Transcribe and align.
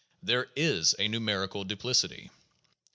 There 0.23 0.47
is 0.55 0.95
a 0.97 1.07
numerical 1.07 1.63
duplicity. 1.63 2.31